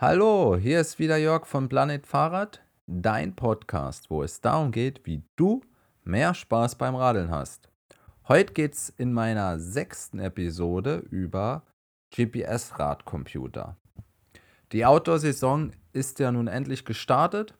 Hallo, 0.00 0.56
hier 0.56 0.80
ist 0.80 1.00
wieder 1.00 1.16
Jörg 1.16 1.44
von 1.44 1.68
Planet 1.68 2.06
Fahrrad, 2.06 2.62
dein 2.86 3.34
Podcast, 3.34 4.10
wo 4.10 4.22
es 4.22 4.40
darum 4.40 4.70
geht, 4.70 5.04
wie 5.06 5.24
du 5.34 5.60
mehr 6.04 6.34
Spaß 6.34 6.76
beim 6.76 6.94
Radeln 6.94 7.32
hast. 7.32 7.68
Heute 8.28 8.52
geht 8.52 8.74
es 8.74 8.90
in 8.90 9.12
meiner 9.12 9.58
sechsten 9.58 10.20
Episode 10.20 10.98
über 11.10 11.64
GPS-Radcomputer. 12.14 13.76
Die 14.70 14.86
Outdoor-Saison 14.86 15.72
ist 15.92 16.20
ja 16.20 16.30
nun 16.30 16.46
endlich 16.46 16.84
gestartet 16.84 17.58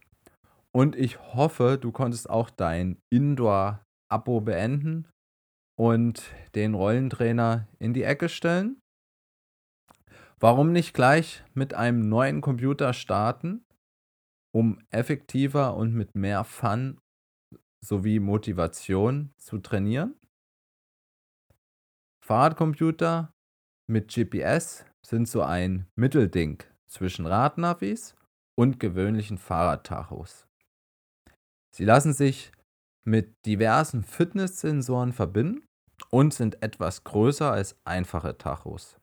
und 0.71 0.95
ich 0.95 1.19
hoffe, 1.35 1.77
du 1.77 1.91
konntest 1.91 2.31
auch 2.31 2.51
dein 2.51 2.99
Indoor-Abo 3.11 4.43
beenden 4.43 5.09
und 5.77 6.23
den 6.55 6.75
Rollentrainer 6.75 7.67
in 7.81 7.95
die 7.95 8.05
Ecke 8.05 8.29
stellen. 8.29 8.81
Warum 10.41 10.71
nicht 10.73 10.95
gleich 10.95 11.43
mit 11.55 11.75
einem 11.75 12.09
neuen 12.09 12.41
Computer 12.41 12.93
starten, 12.93 13.65
um 14.55 14.81
effektiver 14.91 15.75
und 15.75 15.95
mit 15.95 16.15
mehr 16.15 16.45
Fun 16.45 17.01
sowie 17.85 18.21
Motivation 18.21 19.33
zu 19.37 19.59
trainieren? 19.59 20.15
Fahrradcomputer 22.25 23.33
mit 23.91 24.15
GPS 24.15 24.85
sind 25.05 25.27
so 25.27 25.43
ein 25.43 25.89
Mittelding 25.97 26.63
zwischen 26.87 27.27
Radnavis 27.27 28.15
und 28.57 28.79
gewöhnlichen 28.79 29.39
Fahrradtachos. 29.39 30.47
Sie 31.75 31.85
lassen 31.85 32.13
sich 32.13 32.53
mit 33.05 33.35
diversen 33.45 34.05
Fitnesssensoren 34.05 35.13
verbinden 35.13 35.67
und 36.11 36.33
sind 36.33 36.63
etwas 36.63 37.03
größer 37.03 37.51
als 37.51 37.77
einfache 37.85 38.37
Tachos. 38.39 38.98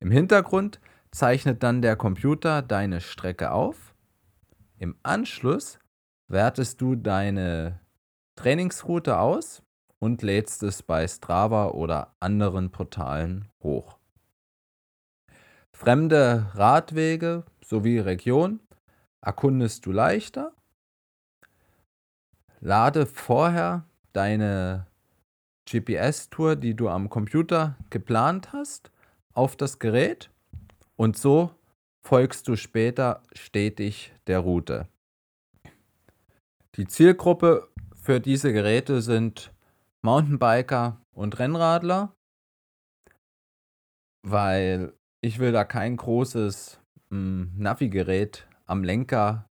Im 0.00 0.10
Hintergrund 0.10 0.80
zeichnet 1.10 1.62
dann 1.62 1.82
der 1.82 1.96
Computer 1.96 2.62
deine 2.62 3.00
Strecke 3.00 3.50
auf. 3.50 3.94
Im 4.78 4.96
Anschluss 5.02 5.78
wertest 6.28 6.80
du 6.80 6.96
deine 6.96 7.80
Trainingsroute 8.36 9.18
aus 9.18 9.62
und 9.98 10.22
lädst 10.22 10.62
es 10.62 10.82
bei 10.82 11.08
Strava 11.08 11.68
oder 11.68 12.14
anderen 12.20 12.70
Portalen 12.70 13.48
hoch. 13.62 13.98
Fremde 15.72 16.50
Radwege 16.54 17.44
sowie 17.64 17.98
Region 17.98 18.60
erkundest 19.20 19.86
du 19.86 19.92
leichter. 19.92 20.52
Lade 22.60 23.06
vorher 23.06 23.84
deine 24.12 24.86
GPS-Tour, 25.68 26.56
die 26.56 26.74
du 26.74 26.88
am 26.88 27.10
Computer 27.10 27.76
geplant 27.90 28.52
hast, 28.52 28.90
auf 29.36 29.56
das 29.56 29.78
Gerät 29.78 30.30
und 30.96 31.16
so 31.16 31.54
folgst 32.02 32.48
du 32.48 32.56
später 32.56 33.22
stetig 33.34 34.12
der 34.26 34.40
Route. 34.40 34.88
Die 36.76 36.86
Zielgruppe 36.86 37.68
für 37.94 38.20
diese 38.20 38.52
Geräte 38.52 39.02
sind 39.02 39.52
Mountainbiker 40.02 41.00
und 41.12 41.38
Rennradler, 41.38 42.14
weil 44.22 44.92
ich 45.20 45.38
will 45.38 45.52
da 45.52 45.64
kein 45.64 45.96
großes 45.96 46.80
hm, 47.10 47.52
Navigerät 47.56 48.46
am 48.66 48.84
Lenker 48.84 49.48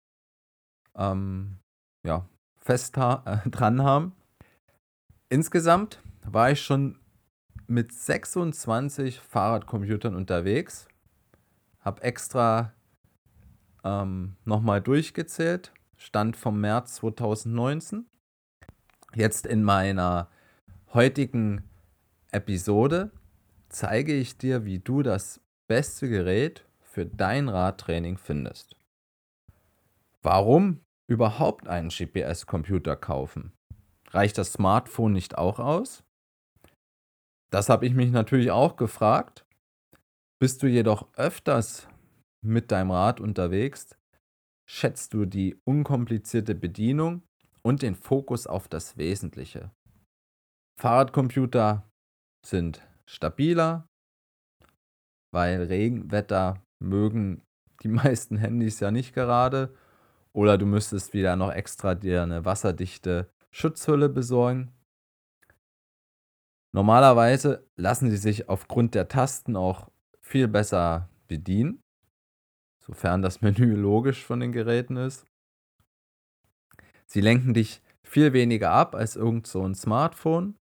ähm, 0.97 1.59
ja, 2.07 2.29
fest 2.59 2.97
ha 2.97 3.43
dran 3.51 3.83
haben. 3.83 4.13
Insgesamt 5.29 6.01
war 6.25 6.51
ich 6.51 6.63
schon 6.63 6.99
mit 7.67 7.93
26 7.93 9.21
Fahrradcomputern 9.21 10.15
unterwegs. 10.15 10.89
Habe 11.81 12.03
extra 12.03 12.73
ähm, 13.85 14.37
nochmal 14.45 14.81
durchgezählt. 14.81 15.73
Stand 15.97 16.37
vom 16.37 16.61
März 16.61 16.97
2019. 16.97 18.07
Jetzt 19.15 19.47
in 19.47 19.63
meiner 19.63 20.29
heutigen 20.93 21.65
Episode 22.31 23.11
zeige 23.69 24.15
ich 24.15 24.39
dir, 24.39 24.65
wie 24.65 24.79
du 24.79 25.03
das 25.03 25.41
beste 25.67 26.09
Gerät 26.09 26.65
für 26.81 27.07
dein 27.07 27.49
Radtraining 27.49 28.19
findest. 28.19 28.77
Warum 30.23 30.81
überhaupt 31.07 31.69
einen 31.69 31.89
GPS-Computer 31.89 32.97
kaufen? 32.97 33.53
Reicht 34.11 34.39
das 34.39 34.53
Smartphone 34.53 35.13
nicht 35.13 35.37
auch 35.37 35.59
aus? 35.59 36.04
Das 37.55 37.69
habe 37.69 37.87
ich 37.87 37.95
mich 37.95 38.11
natürlich 38.11 38.51
auch 38.51 38.75
gefragt. 38.75 39.47
Bist 40.41 40.65
du 40.65 40.67
jedoch 40.67 41.07
öfters 41.15 41.87
mit 42.45 42.73
deinem 42.73 42.91
Rad 42.91 43.21
unterwegs, 43.21 43.97
schätzt 44.69 45.15
du 45.15 45.25
die 45.25 45.57
unkomplizierte 45.65 46.57
Bedienung 46.57 47.23
und 47.63 47.83
den 47.83 47.95
Fokus 47.95 48.49
auf 48.49 48.67
das 48.67 48.97
Wesentliche. 48.97 49.71
Fahrradcomputer 50.81 51.89
sind 52.45 52.85
stabiler, 53.09 53.87
weil 55.33 55.63
Regenwetter 55.63 56.61
mögen 56.83 57.45
die 57.85 57.89
meisten 58.03 58.37
Handys 58.37 58.81
ja 58.81 58.91
nicht 58.91 59.15
gerade. 59.15 59.73
Oder 60.33 60.59
du 60.59 60.67
müsstest 60.67 61.15
wieder 61.15 61.37
noch 61.37 61.53
extra 61.53 61.95
dir 61.95 62.25
eine 62.25 62.45
wasserdichte 62.45 63.31
Schutzhülle 63.53 64.09
besorgen. 64.09 64.74
Normalerweise 66.75 67.65
lassen 67.77 68.11
sie 68.11 68.17
sich 68.17 68.49
aufgrund 68.49 68.97
der 68.97 69.07
Tasten 69.07 69.55
auch 69.55 69.93
viel 70.21 70.49
besser 70.49 71.09
bedienen, 71.29 71.81
sofern 72.85 73.23
das 73.23 73.41
Menü 73.43 73.77
logisch 73.77 74.25
von 74.25 74.41
den 74.41 74.51
Geräten 74.51 74.97
ist. 74.97 75.25
Sie 77.07 77.21
lenken 77.21 77.55
dich 77.55 77.81
viel 78.03 78.33
weniger 78.33 78.73
ab 78.73 78.97
als 78.97 79.15
irgend 79.15 79.47
so 79.47 79.65
ein 79.65 79.77
Smartphone. 79.77 80.57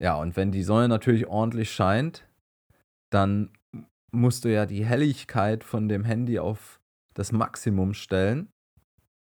Ja, 0.00 0.14
und 0.14 0.36
wenn 0.36 0.52
die 0.52 0.62
Sonne 0.62 0.86
natürlich 0.86 1.26
ordentlich 1.26 1.72
scheint, 1.72 2.24
dann 3.10 3.50
musst 4.12 4.44
du 4.44 4.52
ja 4.52 4.64
die 4.64 4.84
Helligkeit 4.84 5.64
von 5.64 5.88
dem 5.88 6.04
Handy 6.04 6.38
auf 6.38 6.80
das 7.14 7.32
Maximum 7.32 7.94
stellen. 7.94 8.48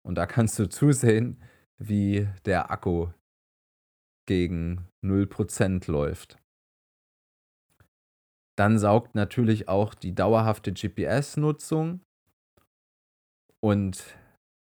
Und 0.06 0.16
da 0.16 0.26
kannst 0.26 0.58
du 0.58 0.68
zusehen, 0.68 1.42
wie 1.78 2.28
der 2.44 2.70
Akku 2.70 3.08
gegen 4.26 4.88
0% 5.04 5.90
läuft. 5.90 6.38
Dann 8.56 8.78
saugt 8.78 9.14
natürlich 9.14 9.68
auch 9.68 9.94
die 9.94 10.14
dauerhafte 10.14 10.72
GPS-Nutzung 10.72 12.00
und 13.60 14.04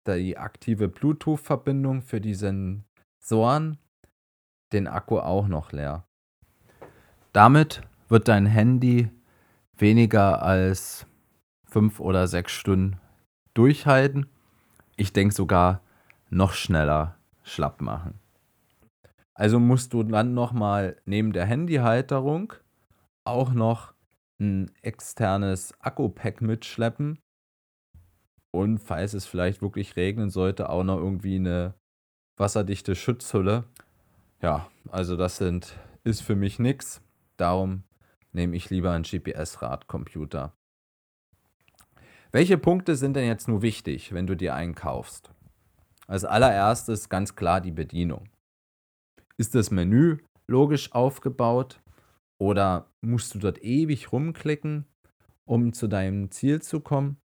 die 0.07 0.39
aktive 0.39 0.89
Bluetooth-Verbindung 0.89 2.03
für 2.03 2.21
die 2.21 2.35
Sensoren 2.35 3.79
den 4.73 4.87
Akku 4.87 5.19
auch 5.19 5.49
noch 5.49 5.73
leer. 5.73 6.07
Damit 7.33 7.83
wird 8.09 8.29
dein 8.29 8.47
Handy 8.47 9.11
weniger 9.77 10.43
als 10.43 11.07
fünf 11.67 12.01
oder 12.01 12.29
sechs 12.29 12.53
Stunden 12.53 12.99
durchhalten. 13.55 14.27
Ich 14.97 15.13
denke 15.13 15.35
sogar 15.35 15.83
noch 16.31 16.53
schneller 16.53 17.17
schlapp 17.43 17.81
machen. 17.81 18.19
Also 19.37 19.61
musst 19.61 19.93
du 19.93 20.03
dann 20.03 20.33
nochmal 20.33 20.97
neben 21.05 21.35
der 21.35 21.45
Handyhalterung 21.45 22.55
auch 23.25 23.53
noch 23.53 23.93
ein 24.41 24.71
externes 24.81 25.75
Akku-Pack 25.81 26.41
mitschleppen. 26.41 27.19
Und 28.51 28.79
falls 28.79 29.13
es 29.13 29.27
vielleicht 29.27 29.61
wirklich 29.61 29.97
regnen 29.97 30.31
sollte, 30.31 30.71
auch 30.71 30.85
noch 30.85 30.97
irgendwie 30.97 31.37
eine 31.37 31.75
wasserdichte 32.39 32.95
Schutzhülle. 32.95 33.65
Ja, 34.41 34.69
also 34.91 35.17
das 35.17 35.37
sind, 35.37 35.77
ist 36.03 36.23
für 36.23 36.37
mich 36.37 36.59
nichts. 36.59 37.03
Darum 37.37 37.83
nehme 38.33 38.57
ich 38.57 38.71
lieber 38.71 38.93
einen 38.93 39.05
GPS-Radcomputer. 39.05 40.55
Welche 42.33 42.57
Punkte 42.57 42.97
sind 42.97 43.17
denn 43.17 43.27
jetzt 43.27 43.49
nur 43.49 43.61
wichtig, 43.61 44.15
wenn 44.15 44.27
du 44.27 44.35
dir 44.35 44.55
einen 44.55 44.75
kaufst? 44.75 45.31
Als 46.07 46.25
allererstes 46.25 47.11
ganz 47.11 47.37
klar 47.37 47.61
die 47.61 47.73
Bedienung. 47.73 48.31
Ist 49.39 49.55
das 49.55 49.71
Menü 49.71 50.19
logisch 50.49 50.93
aufgebaut 50.93 51.83
oder 52.39 52.91
musst 53.03 53.35
du 53.35 53.39
dort 53.39 53.63
ewig 53.63 54.13
rumklicken, 54.13 54.87
um 55.45 55.73
zu 55.73 55.89
deinem 55.89 56.31
Ziel 56.31 56.63
zu 56.63 56.81
kommen? 56.81 57.21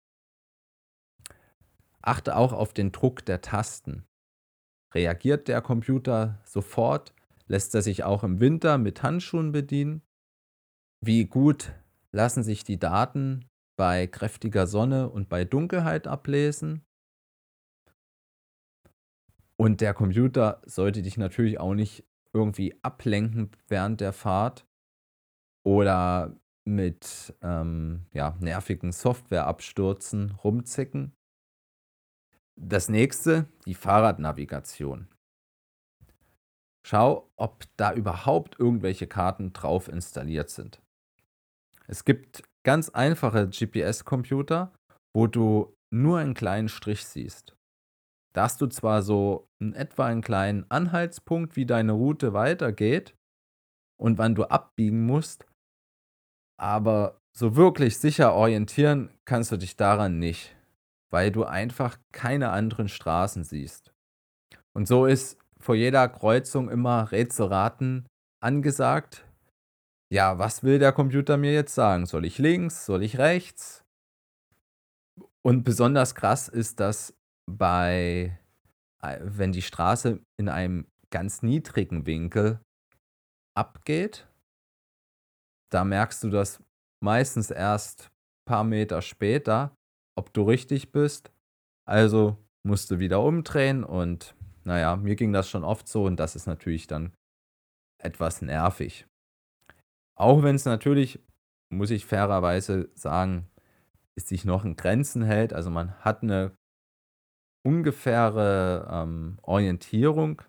Achte 2.01 2.35
auch 2.35 2.53
auf 2.53 2.73
den 2.73 2.91
Druck 2.91 3.25
der 3.25 3.41
Tasten. 3.41 4.05
Reagiert 4.93 5.47
der 5.47 5.61
Computer 5.61 6.41
sofort? 6.45 7.13
Lässt 7.45 7.75
er 7.75 7.81
sich 7.81 8.03
auch 8.03 8.23
im 8.23 8.39
Winter 8.39 8.77
mit 8.77 9.03
Handschuhen 9.03 9.51
bedienen? 9.51 10.01
Wie 11.01 11.25
gut 11.25 11.73
lassen 12.11 12.43
sich 12.43 12.63
die 12.63 12.79
Daten 12.79 13.45
bei 13.77 14.07
kräftiger 14.07 14.65
Sonne 14.65 15.09
und 15.09 15.29
bei 15.29 15.45
Dunkelheit 15.45 16.07
ablesen? 16.07 16.83
Und 19.59 19.81
der 19.81 19.93
Computer 19.93 20.61
sollte 20.65 21.01
dich 21.01 21.17
natürlich 21.17 21.59
auch 21.59 21.73
nicht 21.73 22.05
irgendwie 22.31 22.79
ablenken 22.81 23.51
während 23.67 23.99
der 23.99 24.13
Fahrt 24.13 24.65
oder 25.65 26.39
mit 26.63 27.35
ähm, 27.41 28.05
ja, 28.13 28.37
nervigen 28.39 28.93
Softwareabstürzen 28.93 30.31
rumzicken. 30.31 31.13
Das 32.55 32.87
nächste, 32.87 33.47
die 33.65 33.73
Fahrradnavigation. 33.73 35.09
Schau, 36.87 37.29
ob 37.35 37.65
da 37.75 37.93
überhaupt 37.93 38.57
irgendwelche 38.59 39.07
Karten 39.07 39.51
drauf 39.51 39.89
installiert 39.89 40.49
sind. 40.49 40.81
Es 41.87 42.05
gibt 42.05 42.43
ganz 42.63 42.89
einfache 42.89 43.49
GPS-Computer, 43.49 44.71
wo 45.13 45.27
du 45.27 45.75
nur 45.91 46.19
einen 46.19 46.33
kleinen 46.33 46.69
Strich 46.69 47.05
siehst. 47.05 47.58
Da 48.39 48.43
hast 48.43 48.61
du 48.61 48.67
zwar 48.67 49.01
so 49.01 49.49
in 49.59 49.73
etwa 49.73 50.05
einen 50.05 50.21
kleinen 50.21 50.65
Anhaltspunkt, 50.71 51.57
wie 51.57 51.65
deine 51.65 51.91
Route 51.91 52.31
weitergeht 52.31 53.13
und 53.99 54.17
wann 54.17 54.33
du 54.33 54.45
abbiegen 54.45 55.05
musst, 55.05 55.45
aber 56.57 57.19
so 57.35 57.57
wirklich 57.57 57.97
sicher 57.97 58.33
orientieren 58.33 59.09
kannst 59.25 59.51
du 59.51 59.57
dich 59.57 59.75
daran 59.75 60.19
nicht, 60.19 60.55
weil 61.11 61.33
du 61.33 61.43
einfach 61.43 61.99
keine 62.13 62.51
anderen 62.51 62.87
Straßen 62.87 63.43
siehst. 63.43 63.93
Und 64.71 64.87
so 64.87 65.05
ist 65.05 65.37
vor 65.59 65.75
jeder 65.75 66.07
Kreuzung 66.07 66.69
immer 66.69 67.11
Rätselraten 67.11 68.07
angesagt. 68.41 69.27
Ja, 70.13 70.39
was 70.39 70.63
will 70.63 70.79
der 70.79 70.93
Computer 70.93 71.35
mir 71.35 71.51
jetzt 71.51 71.75
sagen? 71.75 72.05
Soll 72.05 72.23
ich 72.23 72.37
links? 72.37 72.85
Soll 72.85 73.03
ich 73.03 73.17
rechts? 73.17 73.83
Und 75.41 75.65
besonders 75.65 76.15
krass 76.15 76.47
ist 76.47 76.79
das 76.79 77.18
bei, 77.57 78.39
äh, 79.01 79.19
wenn 79.21 79.51
die 79.51 79.61
Straße 79.61 80.19
in 80.37 80.49
einem 80.49 80.87
ganz 81.09 81.41
niedrigen 81.41 82.05
Winkel 82.05 82.59
abgeht. 83.55 84.27
Da 85.71 85.83
merkst 85.83 86.23
du 86.23 86.29
das 86.29 86.63
meistens 87.03 87.51
erst 87.51 88.05
ein 88.05 88.45
paar 88.45 88.63
Meter 88.63 89.01
später, 89.01 89.75
ob 90.15 90.33
du 90.33 90.43
richtig 90.43 90.91
bist. 90.91 91.31
Also 91.85 92.37
musst 92.63 92.91
du 92.91 92.99
wieder 92.99 93.21
umdrehen 93.21 93.83
und 93.83 94.35
naja, 94.63 94.95
mir 94.95 95.15
ging 95.15 95.33
das 95.33 95.49
schon 95.49 95.63
oft 95.63 95.87
so 95.87 96.03
und 96.05 96.19
das 96.19 96.35
ist 96.35 96.45
natürlich 96.45 96.87
dann 96.87 97.13
etwas 98.01 98.41
nervig. 98.41 99.07
Auch 100.15 100.43
wenn 100.43 100.55
es 100.55 100.65
natürlich, 100.65 101.19
muss 101.73 101.91
ich 101.91 102.05
fairerweise 102.05 102.89
sagen, 102.95 103.49
sich 104.17 104.45
noch 104.45 104.65
in 104.65 104.75
Grenzen 104.75 105.23
hält. 105.23 105.53
Also 105.53 105.69
man 105.69 105.93
hat 105.99 106.23
eine 106.23 106.51
ungefähre 107.69 108.87
ähm, 108.91 109.37
Orientierung, 109.43 110.41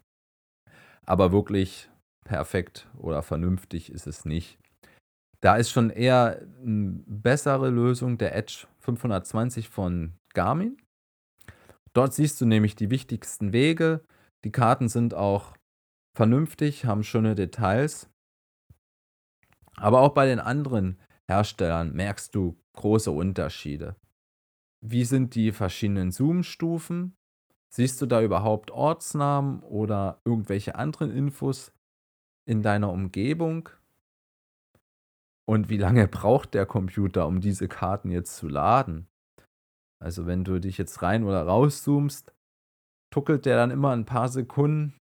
aber 1.04 1.32
wirklich 1.32 1.90
perfekt 2.24 2.88
oder 2.96 3.22
vernünftig 3.22 3.92
ist 3.92 4.06
es 4.06 4.24
nicht. 4.24 4.58
Da 5.42 5.56
ist 5.56 5.70
schon 5.70 5.90
eher 5.90 6.40
eine 6.62 7.02
bessere 7.06 7.68
Lösung 7.68 8.16
der 8.16 8.34
Edge 8.34 8.66
520 8.78 9.68
von 9.68 10.14
Garmin. 10.32 10.78
Dort 11.92 12.14
siehst 12.14 12.40
du 12.40 12.46
nämlich 12.46 12.74
die 12.74 12.90
wichtigsten 12.90 13.52
Wege. 13.52 14.02
Die 14.44 14.52
Karten 14.52 14.88
sind 14.88 15.12
auch 15.12 15.54
vernünftig, 16.16 16.86
haben 16.86 17.02
schöne 17.02 17.34
Details. 17.34 18.08
Aber 19.76 20.00
auch 20.00 20.14
bei 20.14 20.26
den 20.26 20.40
anderen 20.40 20.98
Herstellern 21.30 21.92
merkst 21.92 22.34
du 22.34 22.58
große 22.74 23.10
Unterschiede. 23.10 23.96
Wie 24.82 25.04
sind 25.04 25.34
die 25.34 25.52
verschiedenen 25.52 26.10
Zoom-Stufen? 26.10 27.14
Siehst 27.72 28.00
du 28.02 28.06
da 28.06 28.22
überhaupt 28.22 28.70
Ortsnamen 28.70 29.60
oder 29.60 30.20
irgendwelche 30.24 30.74
anderen 30.74 31.10
Infos 31.10 31.72
in 32.46 32.62
deiner 32.62 32.90
Umgebung? 32.90 33.68
Und 35.46 35.68
wie 35.68 35.76
lange 35.76 36.08
braucht 36.08 36.54
der 36.54 36.66
Computer, 36.66 37.26
um 37.26 37.40
diese 37.40 37.68
Karten 37.68 38.10
jetzt 38.10 38.36
zu 38.36 38.48
laden? 38.48 39.06
Also 40.02 40.26
wenn 40.26 40.44
du 40.44 40.60
dich 40.60 40.78
jetzt 40.78 41.02
rein 41.02 41.24
oder 41.24 41.42
rauszoomst, 41.42 42.32
tuckelt 43.12 43.44
der 43.44 43.56
dann 43.56 43.70
immer 43.70 43.90
ein 43.90 44.06
paar 44.06 44.28
Sekunden. 44.28 44.96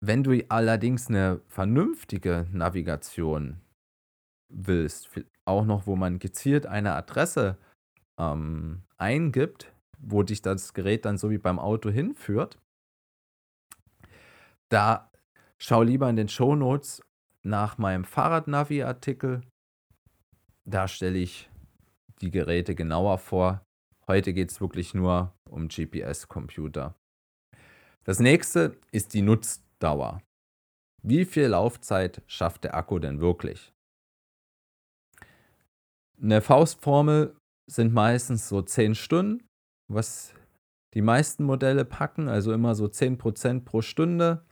Wenn 0.00 0.22
du 0.22 0.40
allerdings 0.48 1.08
eine 1.08 1.40
vernünftige 1.48 2.46
Navigation 2.52 3.60
willst, 4.48 5.10
auch 5.44 5.64
noch, 5.64 5.86
wo 5.86 5.96
man 5.96 6.18
gezielt 6.18 6.66
eine 6.66 6.94
Adresse 6.94 7.58
ähm, 8.18 8.82
eingibt, 8.96 9.72
wo 9.98 10.22
dich 10.22 10.42
das 10.42 10.74
Gerät 10.74 11.04
dann 11.04 11.18
so 11.18 11.30
wie 11.30 11.38
beim 11.38 11.58
Auto 11.58 11.90
hinführt, 11.90 12.58
da 14.68 15.10
schau 15.58 15.82
lieber 15.82 16.08
in 16.10 16.16
den 16.16 16.28
Show 16.28 16.54
Notes 16.54 17.02
nach 17.42 17.78
meinem 17.78 18.04
Fahrradnavi-Artikel. 18.04 19.42
Da 20.64 20.88
stelle 20.88 21.18
ich 21.18 21.48
die 22.20 22.30
Geräte 22.30 22.74
genauer 22.74 23.18
vor. 23.18 23.62
Heute 24.06 24.32
geht 24.32 24.50
es 24.50 24.60
wirklich 24.60 24.94
nur 24.94 25.34
um 25.48 25.68
GPS-Computer. 25.68 26.94
Das 28.04 28.20
nächste 28.20 28.78
ist 28.90 29.14
die 29.14 29.22
Nutzdauer. 29.22 30.22
Wie 31.02 31.24
viel 31.24 31.46
Laufzeit 31.46 32.22
schafft 32.26 32.64
der 32.64 32.74
Akku 32.74 32.98
denn 32.98 33.20
wirklich? 33.20 33.72
Eine 36.20 36.40
Faustformel 36.40 37.36
sind 37.68 37.92
meistens 37.92 38.48
so 38.48 38.62
10 38.62 38.94
Stunden, 38.94 39.46
was 39.88 40.34
die 40.94 41.02
meisten 41.02 41.44
Modelle 41.44 41.84
packen, 41.84 42.28
also 42.28 42.52
immer 42.52 42.74
so 42.74 42.86
10% 42.86 43.64
pro 43.64 43.82
Stunde. 43.82 44.44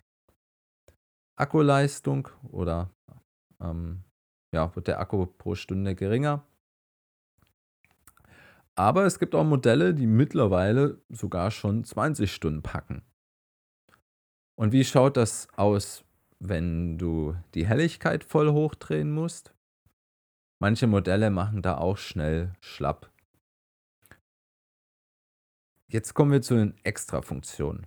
Akkuleistung 1.39 2.29
oder 2.51 2.91
ähm, 3.61 4.05
ja, 4.55 4.75
wird 4.75 4.89
der 4.89 5.01
Akku 5.01 5.27
pro 5.27 5.55
Stunde 5.55 5.95
geringer. 5.95 6.47
Aber 8.75 9.07
es 9.07 9.19
gibt 9.19 9.35
auch 9.35 9.45
Modelle, 9.45 9.95
die 9.95 10.07
mittlerweile 10.07 11.01
sogar 11.09 11.51
schon 11.51 11.85
20 11.85 12.33
Stunden 12.33 12.63
packen. 12.63 13.03
Und 14.59 14.73
wie 14.73 14.85
schaut 14.85 15.17
das 15.17 15.49
aus, 15.57 16.05
wenn 16.39 16.99
du 16.99 17.35
die 17.55 17.67
Helligkeit 17.67 18.25
voll 18.25 18.53
hochdrehen 18.53 19.13
musst? 19.13 19.56
Manche 20.59 20.87
Modelle 20.87 21.31
machen 21.31 21.61
da 21.61 21.77
auch 21.77 21.99
schnell 21.99 22.55
schlapp. 22.61 23.13
Jetzt 25.89 26.15
kommen 26.15 26.33
wir 26.33 26.43
zu 26.43 26.55
den 26.55 26.75
Extra-Funktionen. 26.83 27.87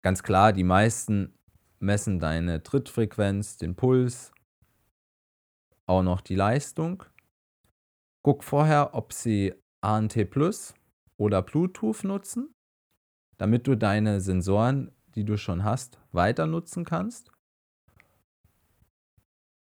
Ganz 0.00 0.22
klar, 0.22 0.52
die 0.52 0.64
meisten 0.64 1.38
messen 1.78 2.18
deine 2.18 2.62
Trittfrequenz, 2.62 3.58
den 3.58 3.76
Puls, 3.76 4.32
auch 5.86 6.02
noch 6.02 6.20
die 6.20 6.34
Leistung. 6.34 7.04
Guck 8.22 8.42
vorher, 8.44 8.94
ob 8.94 9.12
sie 9.12 9.54
ANT 9.80 10.30
Plus 10.30 10.74
oder 11.16 11.42
Bluetooth 11.42 12.04
nutzen, 12.04 12.54
damit 13.36 13.66
du 13.66 13.76
deine 13.76 14.20
Sensoren, 14.20 14.92
die 15.14 15.24
du 15.24 15.36
schon 15.36 15.64
hast, 15.64 16.00
weiter 16.12 16.46
nutzen 16.46 16.84
kannst. 16.84 17.31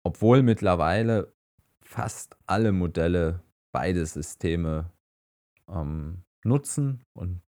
Obwohl 0.03 0.43
mittlerweile 0.43 1.33
fast 1.81 2.37
alle 2.45 2.71
Modelle 2.71 3.43
beide 3.71 4.05
Systeme 4.05 4.91
ähm, 5.67 6.23
nutzen 6.43 7.03
und 7.13 7.41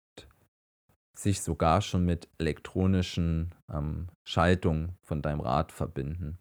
sich 1.14 1.42
sogar 1.42 1.82
schon 1.82 2.06
mit 2.06 2.30
elektronischen 2.38 3.54
ähm, 3.72 4.08
Schaltungen 4.24 4.98
von 5.02 5.22
deinem 5.22 5.42
Rad 5.42 5.72
verbinden. 5.72 6.40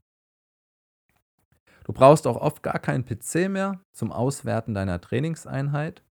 Du 1.84 1.92
brauchst 1.92 2.26
auch 2.26 2.36
oft 2.36 2.62
gar 2.62 2.78
keinen 2.78 3.04
PC 3.04 3.48
mehr 3.50 3.80
zum 3.92 4.12
Auswerten 4.12 4.74
deiner 4.74 5.00
Trainingseinheit. 5.00 6.04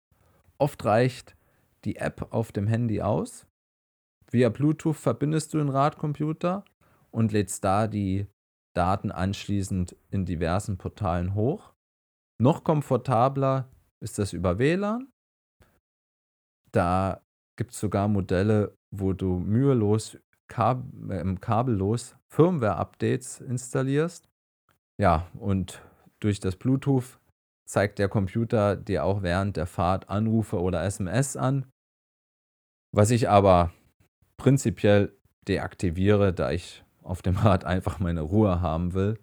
Oft 0.59 0.85
reicht 0.85 1.37
die 1.85 1.97
App 1.97 2.33
auf 2.33 2.51
dem 2.51 2.67
Handy 2.67 3.03
aus. 3.03 3.47
Via 4.31 4.49
Bluetooth 4.49 4.97
verbindest 4.97 5.55
du 5.55 5.59
den 5.59 5.69
Radcomputer 5.69 6.65
und 7.11 7.33
lädst 7.33 7.63
da 7.63 7.87
die 7.87 8.27
Daten 8.77 9.11
anschließend 9.11 9.97
in 10.11 10.25
diversen 10.25 10.77
Portalen 10.77 11.35
hoch. 11.35 11.73
Noch 12.41 12.65
komfortabler 12.65 13.71
ist 14.03 14.19
das 14.19 14.33
über 14.33 14.59
WLAN. 14.59 15.11
Da 16.73 17.23
gibt 17.57 17.73
es 17.73 17.81
sogar 17.81 18.09
Modelle, 18.09 18.77
wo 18.91 19.13
du 19.13 19.39
mühelos 19.39 20.19
kab 20.49 20.85
äh, 21.09 21.35
kabellos 21.41 22.17
Firmware-Updates 22.29 23.41
installierst. 23.41 24.29
Ja, 25.01 25.27
und 25.39 25.83
durch 26.21 26.41
das 26.41 26.57
Bluetooth 26.57 27.19
zeigt 27.69 27.99
der 27.99 28.09
Computer 28.09 28.77
dir 28.77 29.05
auch 29.05 29.23
während 29.23 29.57
der 29.57 29.67
Fahrt 29.67 30.09
Anrufe 30.09 30.61
oder 30.61 30.85
SMS 30.85 31.37
an. 31.37 31.67
Was 32.95 33.11
ich 33.11 33.29
aber 33.29 33.73
prinzipiell 34.37 35.17
deaktiviere, 35.49 36.33
da 36.33 36.53
ich 36.53 36.85
auf 37.07 37.23
dem 37.23 37.37
Rad 37.37 37.65
einfach 37.65 37.99
meine 37.99 38.23
Ruhe 38.23 38.61
haben 38.61 38.95
will. 38.95 39.19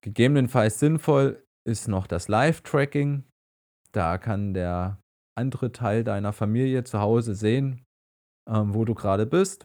Gegebenenfalls 0.00 0.78
sinnvoll 0.78 1.46
ist 1.64 1.86
noch 1.86 2.06
das 2.06 2.28
Live-Tracking. 2.28 3.24
Da 3.92 4.18
kann 4.18 4.54
der 4.54 5.00
andere 5.38 5.70
Teil 5.70 6.02
deiner 6.02 6.32
Familie 6.32 6.84
zu 6.84 6.98
Hause 6.98 7.34
sehen, 7.34 7.84
ähm, 8.48 8.74
wo 8.74 8.84
du 8.84 8.94
gerade 8.94 9.26
bist. 9.26 9.64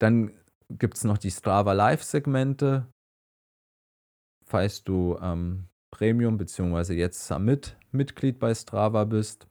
Dann 0.00 0.32
gibt 0.70 0.96
es 0.96 1.04
noch 1.04 1.18
die 1.18 1.30
Strava 1.30 1.72
Live-Segmente, 1.72 2.90
falls 4.46 4.82
du 4.84 5.18
ähm, 5.20 5.68
Premium 5.92 6.38
bzw. 6.38 6.94
jetzt 6.94 7.26
Summit 7.26 7.78
Mitglied 7.92 8.38
bei 8.38 8.54
Strava 8.54 9.04
bist. 9.04 9.46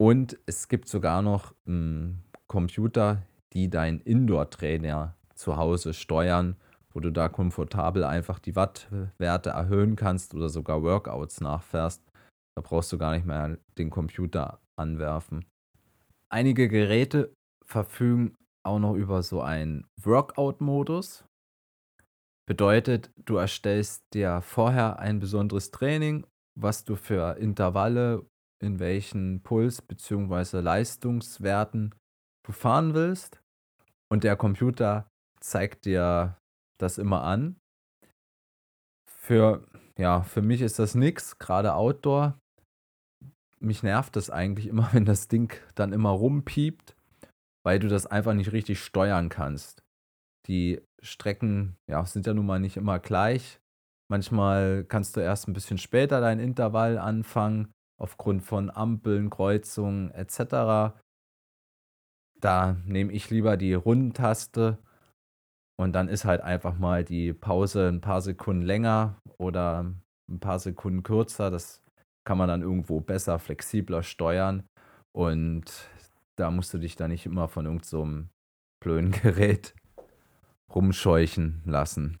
Und 0.00 0.38
es 0.46 0.68
gibt 0.68 0.88
sogar 0.88 1.20
noch 1.20 1.54
ähm, 1.66 2.22
Computer, 2.50 3.22
die 3.52 3.70
dein 3.70 4.00
Indoor-Trainer 4.00 5.14
zu 5.36 5.56
Hause 5.56 5.94
steuern, 5.94 6.56
wo 6.92 6.98
du 6.98 7.12
da 7.12 7.28
komfortabel 7.28 8.02
einfach 8.02 8.40
die 8.40 8.56
Wattwerte 8.56 9.50
erhöhen 9.50 9.94
kannst 9.94 10.34
oder 10.34 10.48
sogar 10.48 10.82
Workouts 10.82 11.40
nachfährst. 11.40 12.02
Da 12.56 12.62
brauchst 12.62 12.90
du 12.90 12.98
gar 12.98 13.12
nicht 13.12 13.24
mehr 13.24 13.56
den 13.78 13.88
Computer 13.88 14.60
anwerfen. 14.76 15.44
Einige 16.28 16.68
Geräte 16.68 17.32
verfügen 17.64 18.34
auch 18.66 18.80
noch 18.80 18.94
über 18.94 19.22
so 19.22 19.40
einen 19.40 19.86
Workout-Modus. 20.02 21.24
Bedeutet, 22.48 23.12
du 23.26 23.36
erstellst 23.36 24.02
dir 24.12 24.42
vorher 24.42 24.98
ein 24.98 25.20
besonderes 25.20 25.70
Training, 25.70 26.26
was 26.58 26.84
du 26.84 26.96
für 26.96 27.36
Intervalle, 27.36 28.26
in 28.60 28.80
welchen 28.80 29.40
Puls- 29.44 29.82
bzw. 29.82 30.58
Leistungswerten 30.58 31.94
du 32.44 32.52
fahren 32.52 32.94
willst. 32.94 33.40
Und 34.10 34.24
der 34.24 34.36
Computer 34.36 35.08
zeigt 35.40 35.84
dir 35.84 36.36
das 36.78 36.98
immer 36.98 37.22
an. 37.22 37.56
Für, 39.08 39.66
ja, 39.98 40.22
für 40.22 40.42
mich 40.42 40.60
ist 40.60 40.78
das 40.78 40.94
nichts, 40.94 41.38
gerade 41.38 41.74
Outdoor. 41.74 42.38
Mich 43.60 43.82
nervt 43.82 44.16
das 44.16 44.30
eigentlich 44.30 44.66
immer, 44.66 44.88
wenn 44.92 45.04
das 45.04 45.28
Ding 45.28 45.54
dann 45.74 45.92
immer 45.92 46.10
rumpiept, 46.10 46.96
weil 47.64 47.78
du 47.78 47.88
das 47.88 48.06
einfach 48.06 48.34
nicht 48.34 48.52
richtig 48.52 48.82
steuern 48.82 49.28
kannst. 49.28 49.82
Die 50.46 50.80
Strecken 51.02 51.76
ja, 51.88 52.04
sind 52.04 52.26
ja 52.26 52.34
nun 52.34 52.46
mal 52.46 52.60
nicht 52.60 52.76
immer 52.76 52.98
gleich. 52.98 53.60
Manchmal 54.10 54.84
kannst 54.84 55.16
du 55.16 55.20
erst 55.20 55.46
ein 55.46 55.52
bisschen 55.52 55.78
später 55.78 56.20
dein 56.20 56.40
Intervall 56.40 56.98
anfangen, 56.98 57.72
aufgrund 58.00 58.42
von 58.42 58.70
Ampeln, 58.70 59.30
Kreuzungen 59.30 60.10
etc. 60.10 60.98
Da 62.40 62.76
nehme 62.84 63.12
ich 63.12 63.30
lieber 63.30 63.56
die 63.56 63.74
Rundentaste 63.74 64.78
und 65.78 65.92
dann 65.92 66.08
ist 66.08 66.24
halt 66.24 66.40
einfach 66.42 66.78
mal 66.78 67.04
die 67.04 67.32
Pause 67.32 67.88
ein 67.88 68.00
paar 68.00 68.20
Sekunden 68.20 68.62
länger 68.62 69.16
oder 69.38 69.94
ein 70.28 70.40
paar 70.40 70.58
Sekunden 70.58 71.02
kürzer. 71.02 71.50
Das 71.50 71.82
kann 72.26 72.38
man 72.38 72.48
dann 72.48 72.62
irgendwo 72.62 73.00
besser, 73.00 73.38
flexibler 73.38 74.02
steuern. 74.02 74.64
Und 75.12 75.88
da 76.36 76.50
musst 76.50 76.72
du 76.74 76.78
dich 76.78 76.96
dann 76.96 77.10
nicht 77.10 77.26
immer 77.26 77.48
von 77.48 77.66
irgendeinem 77.66 77.84
so 77.84 78.28
blöden 78.82 79.10
Gerät 79.22 79.74
rumscheuchen 80.74 81.62
lassen. 81.64 82.18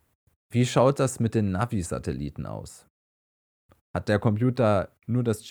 Wie 0.50 0.66
schaut 0.66 0.98
das 0.98 1.20
mit 1.20 1.34
den 1.34 1.52
Navi-Satelliten 1.52 2.46
aus? 2.46 2.86
Hat 3.94 4.08
der 4.08 4.18
Computer 4.18 4.90
nur 5.06 5.22
das 5.22 5.44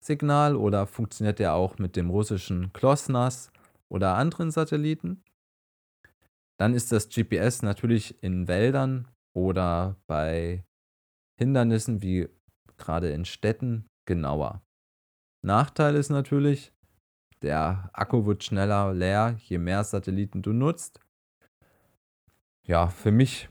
GPS-Signal 0.00 0.56
oder 0.56 0.86
funktioniert 0.86 1.38
der 1.38 1.54
auch 1.54 1.78
mit 1.78 1.96
dem 1.96 2.10
russischen 2.10 2.72
Klosnas 2.72 3.52
oder 3.88 4.16
anderen 4.16 4.50
Satelliten? 4.50 5.22
Dann 6.58 6.74
ist 6.74 6.92
das 6.92 7.08
GPS 7.08 7.62
natürlich 7.62 8.22
in 8.22 8.48
Wäldern 8.48 9.08
oder 9.34 9.96
bei 10.06 10.64
Hindernissen 11.38 12.02
wie 12.02 12.28
gerade 12.76 13.10
in 13.10 13.24
Städten 13.24 13.86
genauer. 14.06 14.62
Nachteil 15.42 15.96
ist 15.96 16.10
natürlich, 16.10 16.72
der 17.42 17.88
Akku 17.92 18.26
wird 18.26 18.44
schneller 18.44 18.92
leer, 18.92 19.36
je 19.38 19.58
mehr 19.58 19.84
Satelliten 19.84 20.42
du 20.42 20.52
nutzt. 20.52 21.00
Ja, 22.66 22.88
für 22.88 23.10
mich 23.10 23.48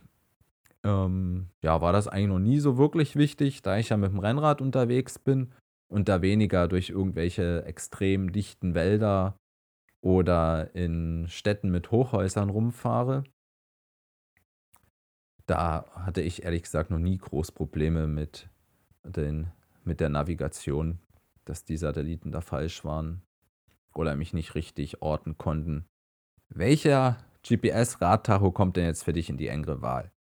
ähm, 0.84 1.50
ja, 1.64 1.82
war 1.82 1.94
das 1.94 2.08
eigentlich 2.08 2.28
noch 2.28 2.40
nie 2.40 2.60
so 2.60 2.78
wirklich 2.78 3.16
wichtig, 3.16 3.64
da 3.64 3.78
ich 3.78 3.90
ja 3.90 3.98
mit 3.98 4.12
dem 4.12 4.20
Rennrad 4.20 4.62
unterwegs 4.62 5.18
bin 5.18 5.52
und 5.90 6.08
da 6.08 6.22
weniger 6.22 6.68
durch 6.68 6.90
irgendwelche 6.90 7.66
extrem 7.66 8.32
dichten 8.32 8.74
Wälder 8.76 9.38
oder 10.02 10.74
in 10.76 11.28
Städten 11.28 11.72
mit 11.72 11.92
Hochhäusern 11.92 12.50
rumfahre. 12.50 13.24
Da 15.46 15.86
hatte 15.94 16.22
ich 16.22 16.44
ehrlich 16.44 16.64
gesagt 16.64 16.92
noch 16.92 17.00
nie 17.00 17.18
groß 17.18 17.52
Probleme 17.52 18.08
mit, 18.08 18.50
den, 19.04 19.52
mit 19.84 20.00
der 20.00 20.10
Navigation, 20.10 21.00
dass 21.44 21.66
die 21.66 21.78
Satelliten 21.78 22.32
da 22.32 22.42
falsch 22.42 22.86
waren 22.86 23.24
oder 23.96 24.16
mich 24.16 24.32
nicht 24.34 24.54
richtig 24.54 25.02
orten 25.02 25.38
konnten. 25.38 25.86
Welcher 26.50 27.18
GPS-Radtacho 27.48 28.52
kommt 28.52 28.78
denn 28.78 28.86
jetzt 28.86 29.04
für 29.04 29.14
dich 29.14 29.30
in 29.30 29.38
die 29.38 29.48
engere 29.48 29.82
Wahl? 29.82 30.12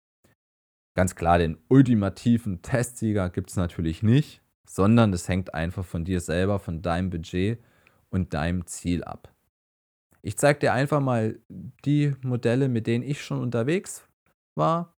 Ganz 0.95 1.15
klar, 1.15 1.39
den 1.39 1.59
ultimativen 1.69 2.63
Testsieger 2.63 3.29
gibt 3.31 3.51
es 3.51 3.57
natürlich 3.57 4.03
nicht, 4.03 4.43
sondern 4.69 5.15
es 5.15 5.29
hängt 5.29 5.55
einfach 5.55 5.85
von 5.85 6.05
dir 6.05 6.21
selber, 6.21 6.59
von 6.59 6.83
deinem 6.83 7.09
Budget 7.09 7.59
und 8.11 8.35
deinem 8.35 8.67
Ziel 8.67 9.03
ab. 9.03 9.33
Ich 10.21 10.37
zeige 10.37 10.59
dir 10.59 10.73
einfach 10.75 11.01
mal 11.01 11.41
die 11.87 12.15
Modelle, 12.23 12.69
mit 12.69 12.87
denen 12.87 13.03
ich 13.03 13.23
schon 13.23 13.41
unterwegs 13.41 14.07
war. 14.55 14.95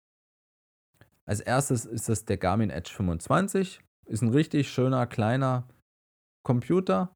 Als 1.24 1.40
erstes 1.40 1.84
ist 1.84 2.08
das 2.08 2.24
der 2.24 2.36
Garmin 2.36 2.70
Edge 2.70 2.92
25. 2.92 3.80
Ist 4.06 4.22
ein 4.22 4.30
richtig 4.30 4.68
schöner, 4.68 5.06
kleiner 5.06 5.68
Computer. 6.42 7.14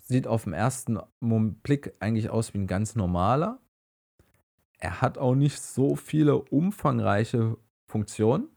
Sieht 0.00 0.26
auf 0.26 0.44
den 0.44 0.54
ersten 0.54 0.98
Blick 1.62 1.94
eigentlich 2.00 2.30
aus 2.30 2.52
wie 2.52 2.58
ein 2.58 2.66
ganz 2.66 2.96
normaler. 2.96 3.60
Er 4.78 5.00
hat 5.00 5.18
auch 5.18 5.36
nicht 5.36 5.60
so 5.60 5.94
viele 5.94 6.38
umfangreiche 6.38 7.56
Funktionen. 7.86 8.48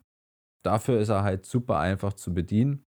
Dafür 0.66 1.00
ist 1.00 1.10
er 1.10 1.24
halt 1.24 1.46
super 1.46 1.78
einfach 1.78 2.14
zu 2.14 2.34
bedienen. 2.34 2.84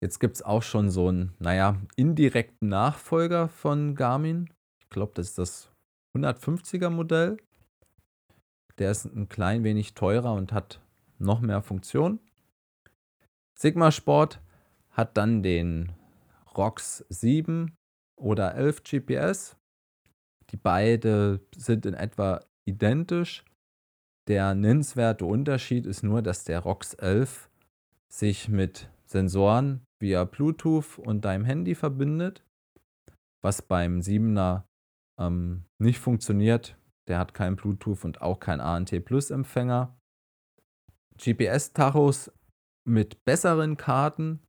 Jetzt 0.00 0.18
gibt 0.18 0.34
es 0.34 0.42
auch 0.42 0.64
schon 0.64 0.90
so 0.90 1.06
einen, 1.06 1.36
naja, 1.38 1.80
indirekten 1.94 2.68
Nachfolger 2.68 3.48
von 3.48 3.94
Garmin. 3.94 4.52
Ich 4.80 4.90
glaube, 4.90 5.12
das 5.14 5.28
ist 5.28 5.38
das 5.38 5.72
150er 6.16 6.90
Modell. 6.90 7.36
Der 8.78 8.90
ist 8.90 9.04
ein 9.04 9.28
klein 9.28 9.62
wenig 9.62 9.94
teurer 9.94 10.34
und 10.34 10.52
hat 10.52 10.80
noch 11.18 11.40
mehr 11.40 11.62
Funktionen. 11.62 12.18
Sigma 13.56 13.92
Sport 13.92 14.40
hat 14.90 15.16
dann 15.16 15.44
den 15.44 15.92
ROX 16.56 17.04
7 17.08 17.72
oder 18.16 18.56
11 18.56 18.82
GPS. 18.82 19.56
Die 20.50 20.56
beide 20.56 21.40
sind 21.54 21.86
in 21.86 21.94
etwa 21.94 22.40
identisch. 22.64 23.44
Der 24.28 24.54
nennenswerte 24.54 25.24
Unterschied 25.24 25.84
ist 25.84 26.02
nur, 26.02 26.22
dass 26.22 26.44
der 26.44 26.60
ROX 26.60 26.94
11 26.94 27.50
sich 28.08 28.48
mit 28.48 28.88
Sensoren 29.04 29.82
via 30.00 30.24
Bluetooth 30.24 30.98
und 30.98 31.24
deinem 31.24 31.44
Handy 31.44 31.74
verbindet, 31.74 32.44
was 33.42 33.62
beim 33.62 34.00
7er 34.00 34.62
ähm, 35.18 35.64
nicht 35.78 35.98
funktioniert. 35.98 36.76
Der 37.08 37.18
hat 37.18 37.34
kein 37.34 37.56
Bluetooth 37.56 38.04
und 38.04 38.22
auch 38.22 38.38
kein 38.38 38.60
ANT 38.60 39.04
Plus 39.04 39.30
Empfänger. 39.30 39.96
GPS-Tachos 41.18 42.30
mit 42.84 43.24
besseren 43.24 43.76
Karten 43.76 44.40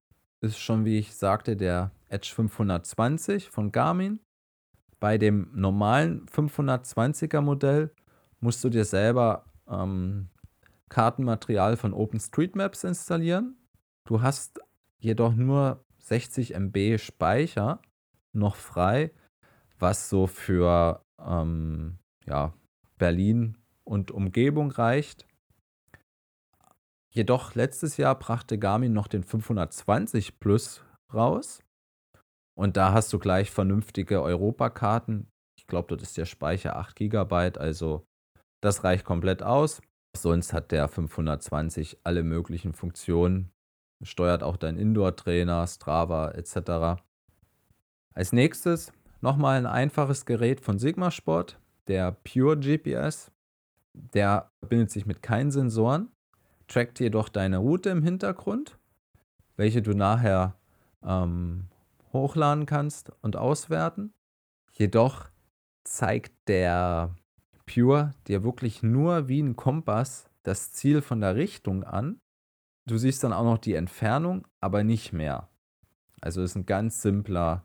ist 0.42 0.60
schon, 0.60 0.86
wie 0.86 1.00
ich 1.00 1.16
sagte, 1.16 1.56
der 1.56 1.92
Edge 2.10 2.32
520 2.36 3.50
von 3.50 3.72
Garmin. 3.72 4.20
Bei 5.00 5.18
dem 5.18 5.50
normalen 5.54 6.28
520er 6.28 7.42
Modell 7.42 7.92
musst 8.40 8.64
du 8.64 8.70
dir 8.70 8.86
selber 8.86 9.46
ähm, 9.68 10.30
Kartenmaterial 10.90 11.78
von 11.78 11.94
OpenStreetMaps 11.94 12.84
installieren. 12.84 13.58
Du 14.06 14.22
hast 14.22 14.60
jedoch 15.00 15.34
nur 15.34 15.84
60 16.00 16.54
MB 16.56 17.00
Speicher 17.00 17.82
noch 18.34 18.56
frei, 18.56 19.12
was 19.80 20.10
so 20.10 20.28
für 20.28 21.04
ähm, 21.20 22.00
ja, 22.26 22.54
Berlin 22.98 23.58
und 23.84 24.12
Umgebung 24.12 24.72
reicht. 24.72 25.26
Jedoch 27.10 27.54
letztes 27.54 27.98
Jahr 27.98 28.18
brachte 28.18 28.58
Garmin 28.58 28.94
noch 28.94 29.08
den 29.08 29.24
520 29.24 30.40
Plus 30.40 30.84
raus. 31.14 31.64
Und 32.56 32.78
da 32.78 32.94
hast 32.94 33.12
du 33.14 33.20
gleich 33.20 33.52
vernünftige 33.52 34.22
Europakarten. 34.22 35.28
Ich 35.58 35.68
glaube, 35.68 35.88
dort 35.90 36.02
ist 36.02 36.18
der 36.18 36.26
Speicher 36.26 36.76
8 36.76 36.96
GB, 36.96 37.58
also 37.58 38.06
das 38.64 38.84
reicht 38.84 39.04
komplett 39.04 39.44
aus. 39.44 39.82
Sonst 40.16 40.54
hat 40.54 40.72
der 40.72 40.88
520 40.88 42.00
alle 42.04 42.24
möglichen 42.24 42.74
Funktionen, 42.74 43.52
steuert 44.02 44.42
auch 44.44 44.58
dein 44.58 44.78
Indoor-Trainer, 44.78 45.68
Strava 45.68 46.32
etc. 46.32 47.02
Als 48.14 48.32
nächstes 48.32 48.94
nochmal 49.22 49.58
ein 49.58 49.66
einfaches 49.66 50.26
Gerät 50.26 50.62
von 50.62 50.80
Sigma 50.80 51.12
Sport, 51.12 51.60
der 51.88 52.12
Pure 52.12 52.58
GPS. 52.58 53.32
Der 53.94 54.50
verbindet 54.60 54.92
sich 54.92 55.06
mit 55.06 55.22
keinen 55.22 55.52
Sensoren, 55.52 56.10
trackt 56.68 57.00
jedoch 57.00 57.30
deine 57.30 57.58
Route 57.58 57.90
im 57.90 58.02
Hintergrund, 58.02 58.80
welche 59.58 59.82
du 59.82 59.94
nachher 59.94 60.56
ähm, 61.04 61.68
hochladen 62.14 62.66
kannst 62.66 63.12
und 63.22 63.36
auswerten. 63.36 64.14
Jedoch 64.72 65.30
zeigt 65.84 66.32
der 66.48 67.16
Pure 67.66 68.14
dir 68.28 68.44
wirklich 68.44 68.84
nur 68.84 69.28
wie 69.28 69.42
ein 69.42 69.56
Kompass 69.56 70.30
das 70.44 70.74
Ziel 70.74 71.02
von 71.02 71.22
der 71.22 71.36
Richtung 71.36 71.84
an. 71.84 72.20
Du 72.86 72.98
siehst 72.98 73.24
dann 73.24 73.34
auch 73.34 73.46
noch 73.46 73.58
die 73.58 73.76
Entfernung, 73.76 74.46
aber 74.60 74.84
nicht 74.84 75.14
mehr. 75.14 75.50
Also 76.22 76.42
ist 76.42 76.56
ein 76.56 76.66
ganz 76.66 77.02
simpler 77.02 77.64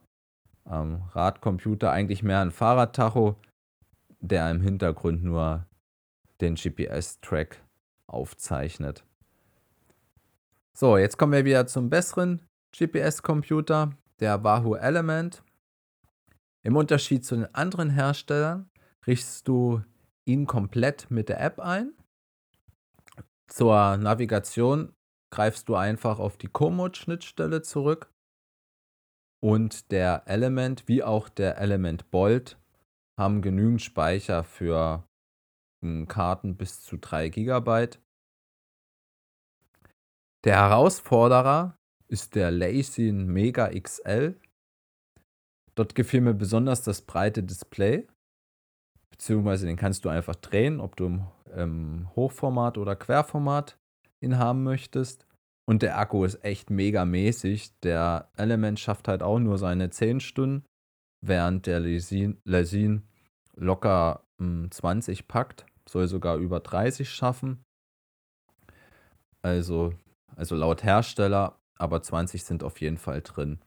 ähm, 0.66 1.02
Radcomputer, 1.12 1.90
eigentlich 1.90 2.22
mehr 2.22 2.40
ein 2.40 2.52
Fahrradtacho, 2.52 3.36
der 4.20 4.50
im 4.50 4.60
Hintergrund 4.60 5.24
nur 5.24 5.66
den 6.40 6.54
GPS-Track 6.54 7.62
aufzeichnet. 8.06 9.04
So, 10.72 10.96
jetzt 10.96 11.18
kommen 11.18 11.32
wir 11.32 11.44
wieder 11.44 11.66
zum 11.66 11.90
besseren 11.90 12.42
GPS-Computer, 12.76 13.90
der 14.20 14.44
Wahoo 14.44 14.76
Element. 14.76 15.42
Im 16.62 16.76
Unterschied 16.76 17.24
zu 17.24 17.36
den 17.36 17.54
anderen 17.54 17.90
Herstellern 17.90 18.70
richtest 19.08 19.48
du 19.48 19.82
ihn 20.26 20.46
komplett 20.46 21.10
mit 21.10 21.28
der 21.28 21.40
App 21.40 21.58
ein. 21.58 21.94
Zur 23.48 23.96
Navigation 23.96 24.94
greifst 25.32 25.68
du 25.68 25.74
einfach 25.74 26.18
auf 26.18 26.36
die 26.36 26.48
Komoot-Schnittstelle 26.48 27.62
zurück 27.62 28.12
und 29.40 29.90
der 29.90 30.24
Element 30.26 30.88
wie 30.88 31.02
auch 31.02 31.28
der 31.28 31.58
Element 31.58 32.10
Bolt 32.10 32.58
haben 33.18 33.42
genügend 33.42 33.82
Speicher 33.82 34.44
für 34.44 35.08
hm, 35.82 36.06
Karten 36.06 36.56
bis 36.56 36.82
zu 36.82 36.98
3 36.98 37.30
GB. 37.30 37.88
Der 40.44 40.56
Herausforderer 40.56 41.76
ist 42.08 42.34
der 42.34 42.50
Lacin 42.50 43.26
Mega 43.26 43.68
XL. 43.68 44.40
Dort 45.74 45.94
gefiel 45.94 46.20
mir 46.20 46.34
besonders 46.34 46.82
das 46.82 47.02
breite 47.02 47.42
Display, 47.42 48.06
beziehungsweise 49.18 49.66
den 49.66 49.76
kannst 49.76 50.04
du 50.04 50.08
einfach 50.08 50.36
drehen, 50.36 50.80
ob 50.80 50.96
du 50.96 51.06
im, 51.06 51.26
im 51.56 52.08
Hochformat 52.14 52.78
oder 52.78 52.96
Querformat 52.96 53.76
ihn 54.20 54.38
haben 54.38 54.62
möchtest. 54.62 55.26
Und 55.66 55.82
der 55.82 55.98
Akku 55.98 56.24
ist 56.24 56.42
echt 56.44 56.70
mega 56.70 57.04
mäßig. 57.04 57.78
Der 57.80 58.30
Element 58.36 58.80
schafft 58.80 59.08
halt 59.08 59.22
auch 59.22 59.38
nur 59.38 59.58
seine 59.58 59.90
10 59.90 60.20
Stunden, 60.20 60.64
während 61.20 61.66
der 61.66 61.80
Lesin 61.80 63.02
locker 63.54 64.24
mh, 64.38 64.46
hm, 64.46 64.70
20 64.70 65.28
packt. 65.28 65.66
Soll 65.86 66.06
sogar 66.06 66.36
über 66.36 66.60
30 66.60 67.10
schaffen. 67.10 67.62
Also, 69.42 69.92
also 70.36 70.54
laut 70.54 70.84
Hersteller, 70.84 71.58
aber 71.76 72.02
20 72.02 72.44
sind 72.44 72.62
auf 72.62 72.80
jeden 72.80 72.98
Fall 72.98 73.22
drin. 73.22 73.60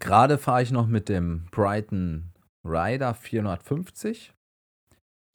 Gerade 0.00 0.38
fahre 0.38 0.62
ich 0.62 0.72
noch 0.72 0.86
mit 0.86 1.08
dem 1.08 1.46
Brighton 1.50 2.32
Rider 2.68 3.14
450, 3.14 4.34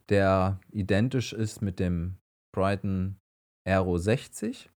der 0.10 0.60
identisch 0.72 1.34
ist 1.34 1.62
mit 1.62 1.80
dem 1.80 2.18
Brighton 2.54 3.18
Aero 3.66 3.98
60. 3.98 4.70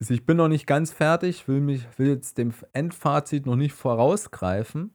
Also 0.00 0.14
ich 0.14 0.24
bin 0.24 0.36
noch 0.36 0.48
nicht 0.48 0.66
ganz 0.66 0.92
fertig, 0.92 1.48
will, 1.48 1.60
mich, 1.60 1.86
will 1.98 2.08
jetzt 2.08 2.38
dem 2.38 2.54
Endfazit 2.72 3.46
noch 3.46 3.56
nicht 3.56 3.72
vorausgreifen, 3.72 4.94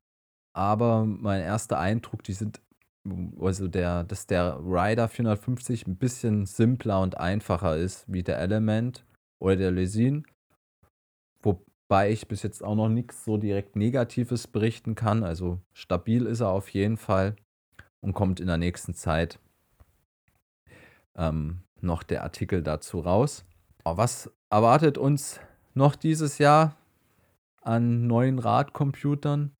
aber 0.56 1.06
mein 1.06 1.42
erster 1.42 1.80
Eindruck, 1.80 2.24
die 2.24 2.34
sind, 2.34 2.62
also 3.40 3.68
der, 3.68 4.06
dass 4.06 4.28
der 4.28 4.60
Rider 4.60 5.10
450 5.10 5.88
ein 5.88 5.98
bisschen 5.98 6.46
simpler 6.46 7.02
und 7.02 7.18
einfacher 7.18 7.76
ist 7.76 8.06
wie 8.08 8.24
der 8.24 8.40
Element 8.40 9.06
oder 9.40 9.58
der 9.58 9.72
Lesin. 9.72 10.26
Wobei 11.94 12.10
ich 12.10 12.28
bis 12.28 12.42
jetzt 12.42 12.64
auch 12.64 12.74
noch 12.74 12.90
nichts 12.90 13.24
so 13.24 13.38
direkt 13.38 13.76
Negatives 13.76 14.48
berichten 14.48 14.96
kann. 14.96 15.24
Also 15.24 15.60
stabil 15.74 16.26
ist 16.26 16.40
er 16.40 16.50
auf 16.50 16.70
jeden 16.70 16.98
Fall 16.98 17.36
und 18.02 18.14
kommt 18.14 18.40
in 18.40 18.48
der 18.48 18.58
nächsten 18.58 18.96
Zeit 18.96 19.38
ähm, 21.16 21.62
noch 21.82 22.02
der 22.02 22.24
Artikel 22.24 22.64
dazu 22.64 23.00
raus. 23.00 23.46
Was 23.84 24.32
erwartet 24.50 24.98
uns 24.98 25.40
noch 25.76 25.96
dieses 25.96 26.40
Jahr 26.40 26.76
an 27.62 28.08
neuen 28.08 28.40
Radcomputern? 28.40 29.56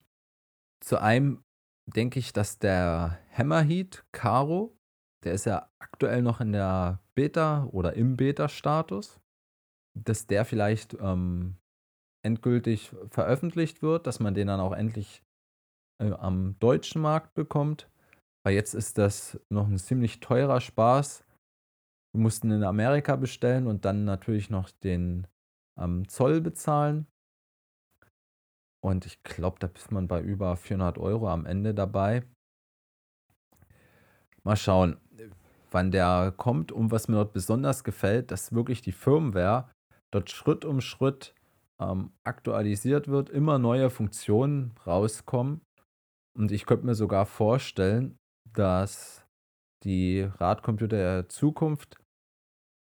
Zu 0.80 1.00
einem 1.00 1.44
denke 1.86 2.18
ich, 2.18 2.32
dass 2.32 2.58
der 2.58 3.16
Hammerheat 3.32 4.04
Caro, 4.10 4.76
der 5.22 5.34
ist 5.34 5.46
ja 5.46 5.70
aktuell 5.78 6.20
noch 6.20 6.40
in 6.40 6.50
der 6.50 6.98
Beta 7.14 7.68
oder 7.70 7.92
im 7.92 8.16
Beta-Status, 8.16 9.20
dass 9.94 10.26
der 10.26 10.44
vielleicht 10.44 10.94
ähm, 10.94 11.58
endgültig 12.24 12.90
veröffentlicht 13.10 13.82
wird, 13.82 14.06
dass 14.06 14.20
man 14.20 14.34
den 14.34 14.48
dann 14.48 14.60
auch 14.60 14.72
endlich 14.72 15.22
äh, 16.00 16.12
am 16.12 16.58
deutschen 16.58 17.02
Markt 17.02 17.34
bekommt. 17.34 17.88
Weil 18.44 18.54
jetzt 18.54 18.74
ist 18.74 18.98
das 18.98 19.40
noch 19.50 19.68
ein 19.68 19.78
ziemlich 19.78 20.20
teurer 20.20 20.60
Spaß, 20.60 21.24
wir 22.14 22.20
mussten 22.20 22.52
in 22.52 22.62
Amerika 22.62 23.16
bestellen 23.16 23.66
und 23.66 23.84
dann 23.84 24.04
natürlich 24.04 24.48
noch 24.48 24.70
den 24.70 25.26
ähm, 25.76 26.08
Zoll 26.08 26.40
bezahlen. 26.40 27.08
Und 28.80 29.04
ich 29.04 29.20
glaube, 29.24 29.56
da 29.58 29.66
ist 29.66 29.90
man 29.90 30.06
bei 30.06 30.20
über 30.20 30.56
400 30.56 30.98
Euro 30.98 31.28
am 31.28 31.44
Ende 31.44 31.74
dabei. 31.74 32.22
Mal 34.44 34.56
schauen, 34.56 35.00
wann 35.72 35.90
der 35.90 36.32
kommt 36.36 36.70
und 36.70 36.92
was 36.92 37.08
mir 37.08 37.16
dort 37.16 37.32
besonders 37.32 37.82
gefällt, 37.82 38.30
dass 38.30 38.52
wirklich 38.52 38.80
die 38.80 38.92
Firmware 38.92 39.68
dort 40.12 40.30
Schritt 40.30 40.64
um 40.64 40.80
Schritt 40.80 41.33
ähm, 41.80 42.12
aktualisiert 42.24 43.08
wird, 43.08 43.30
immer 43.30 43.58
neue 43.58 43.90
Funktionen 43.90 44.74
rauskommen. 44.86 45.60
Und 46.36 46.52
ich 46.52 46.66
könnte 46.66 46.86
mir 46.86 46.94
sogar 46.94 47.26
vorstellen, 47.26 48.16
dass 48.52 49.24
die 49.84 50.22
Radcomputer 50.22 50.96
der 50.96 51.28
Zukunft 51.28 51.96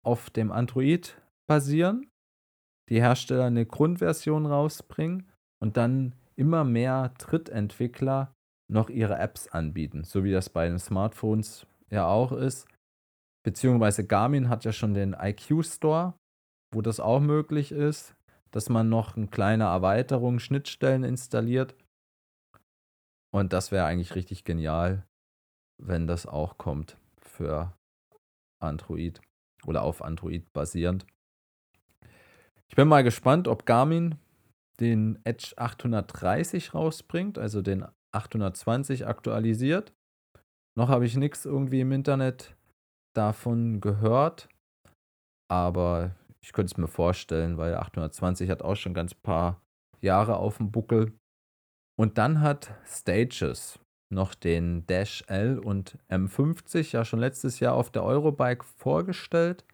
auf 0.04 0.30
dem 0.30 0.52
Android 0.52 1.20
basieren, 1.48 2.10
die 2.88 3.00
Hersteller 3.00 3.44
eine 3.44 3.66
Grundversion 3.66 4.46
rausbringen 4.46 5.30
und 5.60 5.76
dann 5.76 6.14
immer 6.36 6.64
mehr 6.64 7.12
Drittentwickler 7.18 8.32
noch 8.70 8.88
ihre 8.88 9.18
Apps 9.18 9.48
anbieten, 9.48 10.04
so 10.04 10.24
wie 10.24 10.32
das 10.32 10.48
bei 10.48 10.68
den 10.68 10.78
Smartphones 10.78 11.66
ja 11.90 12.06
auch 12.06 12.32
ist. 12.32 12.68
Beziehungsweise 13.44 14.06
Garmin 14.06 14.48
hat 14.48 14.64
ja 14.64 14.72
schon 14.72 14.94
den 14.94 15.14
IQ 15.18 15.64
Store, 15.64 16.14
wo 16.72 16.82
das 16.82 17.00
auch 17.00 17.20
möglich 17.20 17.72
ist, 17.72 18.14
dass 18.50 18.68
man 18.68 18.88
noch 18.88 19.16
eine 19.16 19.28
kleine 19.28 19.64
Erweiterung, 19.64 20.38
Schnittstellen 20.38 21.04
installiert. 21.04 21.74
Und 23.32 23.52
das 23.52 23.70
wäre 23.70 23.86
eigentlich 23.86 24.14
richtig 24.14 24.44
genial, 24.44 25.06
wenn 25.78 26.06
das 26.06 26.26
auch 26.26 26.58
kommt 26.58 26.96
für 27.20 27.72
Android 28.60 29.20
oder 29.66 29.82
auf 29.82 30.02
Android 30.02 30.52
basierend. 30.52 31.06
Ich 32.68 32.76
bin 32.76 32.88
mal 32.88 33.04
gespannt, 33.04 33.48
ob 33.48 33.66
Garmin 33.66 34.16
den 34.80 35.18
Edge 35.24 35.52
830 35.56 36.74
rausbringt, 36.74 37.38
also 37.38 37.62
den 37.62 37.84
820 38.12 39.06
aktualisiert. 39.06 39.92
Noch 40.76 40.88
habe 40.88 41.04
ich 41.04 41.16
nichts 41.16 41.44
irgendwie 41.44 41.80
im 41.80 41.92
Internet 41.92 42.56
davon 43.14 43.80
gehört, 43.80 44.48
aber 45.50 46.14
ich 46.42 46.52
könnte 46.52 46.72
es 46.72 46.78
mir 46.78 46.88
vorstellen, 46.88 47.58
weil 47.58 47.74
820 47.74 48.50
hat 48.50 48.62
auch 48.62 48.76
schon 48.76 48.94
ganz 48.94 49.14
paar 49.14 49.60
Jahre 50.00 50.36
auf 50.36 50.56
dem 50.56 50.70
Buckel. 50.70 51.12
Und 51.98 52.18
dann 52.18 52.40
hat 52.40 52.74
Stages 52.86 53.78
noch 54.10 54.34
den 54.34 54.86
Dash 54.86 55.22
L 55.28 55.58
und 55.58 55.98
M50 56.08 56.92
ja 56.92 57.04
schon 57.04 57.20
letztes 57.20 57.60
Jahr 57.60 57.74
auf 57.74 57.90
der 57.90 58.04
Eurobike 58.04 58.64
vorgestellt. 58.64 59.64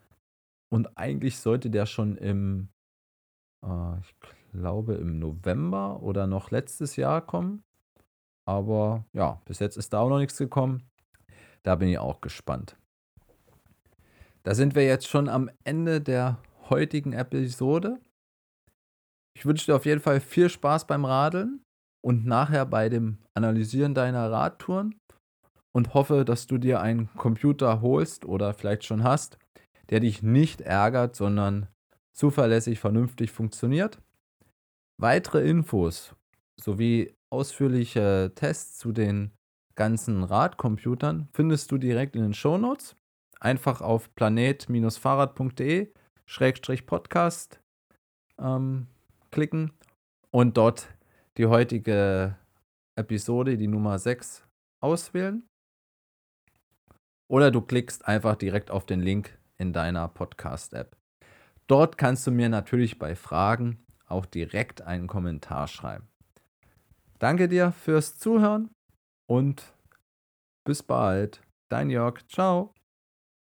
Und 0.68 0.98
eigentlich 0.98 1.38
sollte 1.38 1.70
der 1.70 1.86
schon 1.86 2.16
im, 2.16 2.68
äh, 3.64 3.98
ich 4.00 4.14
glaube, 4.52 4.94
im 4.94 5.18
November 5.18 6.02
oder 6.02 6.26
noch 6.26 6.50
letztes 6.50 6.96
Jahr 6.96 7.24
kommen. 7.24 7.62
Aber 8.44 9.04
ja, 9.12 9.40
bis 9.44 9.60
jetzt 9.60 9.76
ist 9.76 9.92
da 9.92 10.00
auch 10.00 10.08
noch 10.08 10.18
nichts 10.18 10.36
gekommen. 10.36 10.82
Da 11.62 11.76
bin 11.76 11.88
ich 11.88 11.98
auch 11.98 12.20
gespannt. 12.20 12.76
Da 14.42 14.54
sind 14.54 14.74
wir 14.74 14.84
jetzt 14.84 15.08
schon 15.08 15.28
am 15.28 15.50
Ende 15.64 16.00
der 16.00 16.38
heutigen 16.70 17.12
Episode. 17.12 18.00
Ich 19.36 19.44
wünsche 19.44 19.66
dir 19.66 19.76
auf 19.76 19.84
jeden 19.84 20.00
Fall 20.00 20.20
viel 20.20 20.48
Spaß 20.48 20.86
beim 20.86 21.04
Radeln 21.04 21.62
und 22.04 22.26
nachher 22.26 22.64
bei 22.66 22.88
dem 22.88 23.18
Analysieren 23.34 23.94
deiner 23.94 24.30
Radtouren 24.30 24.98
und 25.74 25.92
hoffe, 25.92 26.24
dass 26.24 26.46
du 26.46 26.56
dir 26.56 26.80
einen 26.80 27.12
Computer 27.16 27.82
holst 27.82 28.24
oder 28.24 28.54
vielleicht 28.54 28.84
schon 28.84 29.04
hast, 29.04 29.38
der 29.90 30.00
dich 30.00 30.22
nicht 30.22 30.62
ärgert, 30.62 31.14
sondern 31.16 31.68
zuverlässig 32.14 32.80
vernünftig 32.80 33.30
funktioniert. 33.30 34.00
Weitere 34.98 35.46
Infos 35.46 36.14
sowie 36.58 37.14
ausführliche 37.30 38.32
Tests 38.34 38.78
zu 38.78 38.92
den 38.92 39.32
ganzen 39.74 40.24
Radcomputern 40.24 41.28
findest 41.32 41.70
du 41.70 41.76
direkt 41.76 42.16
in 42.16 42.22
den 42.22 42.34
Shownotes. 42.34 42.96
Einfach 43.38 43.82
auf 43.82 44.14
planet-fahrrad.de 44.14 45.92
Podcast 46.86 47.60
ähm, 48.38 48.86
klicken 49.30 49.72
und 50.30 50.56
dort 50.56 50.88
die 51.36 51.46
heutige 51.46 52.36
Episode, 52.96 53.56
die 53.56 53.68
Nummer 53.68 53.98
6, 53.98 54.46
auswählen. 54.80 55.46
Oder 57.28 57.50
du 57.50 57.60
klickst 57.60 58.06
einfach 58.06 58.36
direkt 58.36 58.70
auf 58.70 58.86
den 58.86 59.00
Link 59.00 59.38
in 59.58 59.72
deiner 59.72 60.08
Podcast-App. 60.08 60.96
Dort 61.66 61.98
kannst 61.98 62.26
du 62.26 62.30
mir 62.30 62.48
natürlich 62.48 62.98
bei 62.98 63.16
Fragen 63.16 63.84
auch 64.06 64.26
direkt 64.26 64.82
einen 64.82 65.08
Kommentar 65.08 65.66
schreiben. 65.66 66.08
Danke 67.18 67.48
dir 67.48 67.72
fürs 67.72 68.18
Zuhören 68.18 68.70
und 69.28 69.74
bis 70.64 70.82
bald. 70.82 71.40
Dein 71.68 71.90
Jörg. 71.90 72.26
Ciao. 72.28 72.75